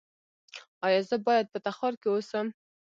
ایا 0.85 1.01
زه 1.09 1.15
باید 1.27 1.45
په 1.53 1.59
تخار 1.65 1.93
کې 2.01 2.07
اوسم؟ 2.11 2.47